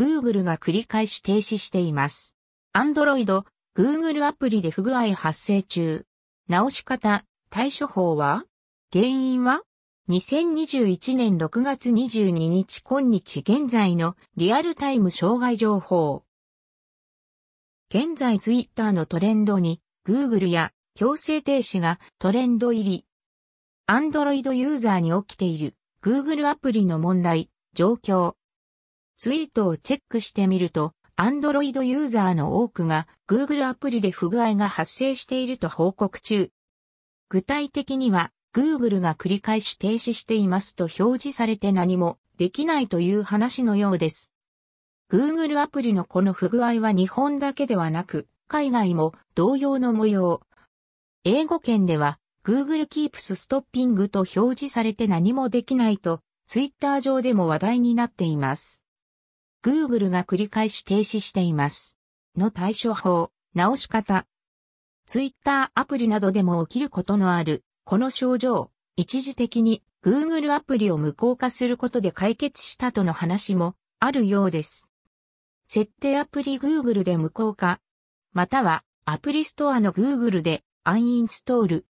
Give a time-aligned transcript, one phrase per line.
[0.00, 2.34] Google が繰り返し停止しています。
[2.74, 3.44] Android、
[3.76, 6.06] Google アプリで不具合発生中。
[6.48, 8.44] 直し方、対処法は？
[8.94, 9.60] 原因は
[10.08, 16.24] ？2021年6月22日今日現在のリアルタイム障害情報。
[17.94, 23.04] 現在ツイッターのトレンドに Google や強制停止がトレンド入り。
[23.86, 28.39] Android ユーザーに起きている Google アプリの問題、状況。
[29.20, 36.48] ツイートをチェックしてみると、Android ユーザーの多くが Google アプリで不具合が発生していると報告中。
[37.28, 44.32] 具体的には Google が繰り返し停止していますと表示されて何もできないという話のようです。
[45.12, 50.40] Google アプリのこの不具合は日本だけではなく、海外も同様の模様。
[51.24, 58.79] 英語圏では Google Keeps Stopping と表示されて何もできないと、Twitter 上でも話題になっています。
[59.62, 61.96] Google が繰り返し停止しています。
[62.36, 64.26] の対処法、直し方。
[65.06, 69.82] Twitter アプリなどでも起きることのある、この症状、一時的に。
[70.02, 73.74] Google アプリを無効化することで解決したとの話も。
[73.98, 74.88] あるようです。
[75.66, 76.58] 設定アプリ。
[76.58, 77.80] Google で無効化、
[78.32, 78.82] または。
[79.04, 79.92] アプリストアの。
[79.92, 81.86] Google でアンインストール。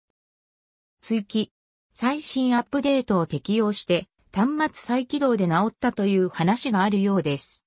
[1.01, 1.51] 追記、
[1.93, 4.07] 最新アップデートを適用して。
[4.35, 7.65] 端末再起動で治ったという話があるようです。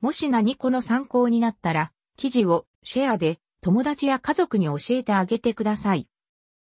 [0.00, 6.08] もし何この参考になったら、記事をシェアで友達や家族に教えてあげてください。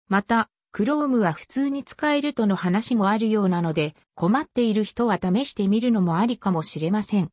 [0.09, 7.31] また、Chrome は普通に使えるとの話もあるようなので、困っている人は試してみるのもありかもしれません。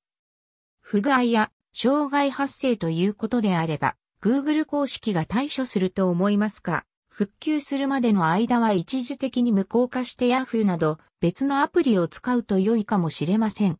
[0.81, 6.85] 不具合や障害発生ということであれば、Google 公式が対処すると思いますか？
[7.13, 13.77] 復旧するまでの間は一時的に無効化して Yahoo など別のアプリを使うと良いかもしれません。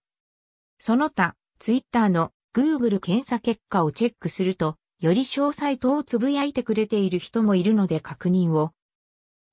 [0.79, 8.73] その他、Twitter の Google 検査結果をチェックすると、より詳細等をつぶやいてくれている人もいるので確認を。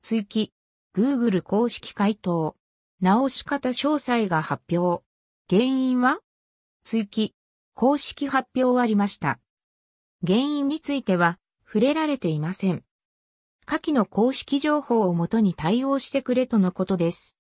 [0.03, 0.53] 追記、
[0.97, 2.57] Google 公式回答。
[3.01, 5.05] 直し方詳細が発表。
[5.49, 6.19] 原因は？
[6.83, 7.33] 追記、
[7.75, 9.39] 公式発表ありました。
[10.27, 12.83] 原因については触れられていません。
[13.71, 17.37] 下記の公式情報をもとに対応してくれとのことです。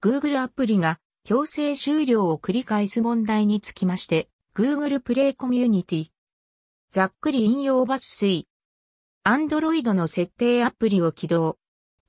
[0.00, 6.06] Google アプリが強制終了を繰り返す問題につきまして、Google プレイコミュニティ。
[6.92, 8.46] ざっくり引用抜粋。
[9.24, 11.58] Android の設定アプリを起動。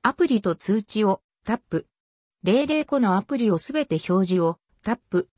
[0.04, 1.88] アプリと通知をタップ。
[2.44, 5.28] 00個のアプリをすべて表示をタップ。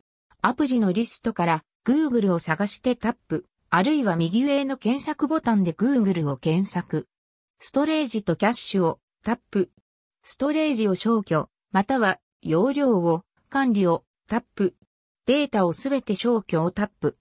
[0.43, 3.47] アプリのリストから Google を探してタップ。
[3.71, 7.09] あるいは右上の検索ボタンで Google を検索。
[7.65, 9.71] ストレージとキャッシュをタップ。
[10.25, 14.75] ストレージを消去、または容量を管理をタップ。
[15.27, 17.17] データをすべて消去をタップ。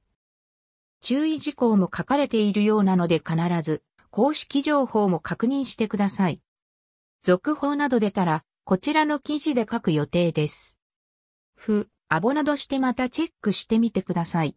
[1.03, 6.41] 注意事項も書かれているようなので必ず公式情報も確認してください。
[7.21, 10.75] 続報など出たらこちらの記事で書く予定です。
[11.53, 14.55] 不、アボなどしてまたチェックしてみてください。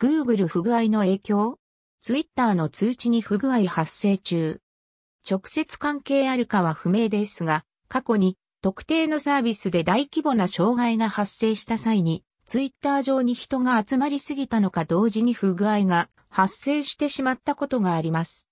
[0.00, 1.60] Google 不具合の影響
[2.00, 4.60] ?Twitter の通知に不具合発生中。
[5.28, 18.48] 直接関係あるかは不明ですが、過去に特定のサービスで大規模な障害が発生した際に、ツイッター上に人が集まりすぎたのか同時に不具合が発生してしまったことがあります。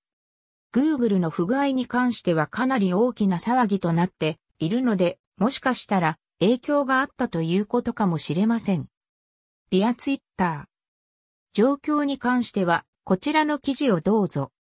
[0.73, 8.87] Google の不具合に関してはかなり大きな騒ぎとなっているので、もしかしたら影響があったということかもしれません。
[9.71, 10.65] ビアツイッター。
[11.55, 14.53] 状況に関しては、こちらの記事をどうぞ。